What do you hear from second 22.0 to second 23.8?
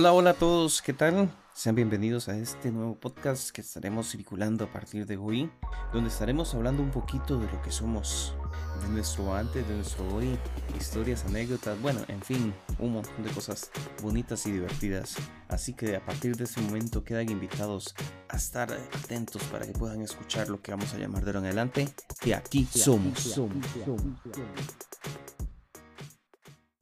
que aquí somos. somos, somos,